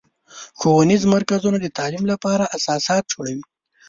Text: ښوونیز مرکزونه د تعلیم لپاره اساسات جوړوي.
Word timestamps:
ښوونیز 0.59 1.03
مرکزونه 1.13 1.57
د 1.61 1.67
تعلیم 1.77 2.03
لپاره 2.11 2.51
اساسات 2.57 3.03
جوړوي. 3.13 3.43